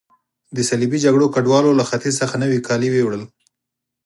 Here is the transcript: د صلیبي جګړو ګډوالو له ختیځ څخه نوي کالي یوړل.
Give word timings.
د 0.55 0.57
صلیبي 0.69 0.97
جګړو 1.05 1.25
ګډوالو 1.35 1.77
له 1.79 1.83
ختیځ 1.89 2.13
څخه 2.21 2.35
نوي 2.43 2.59
کالي 2.67 2.87
یوړل. 2.91 3.23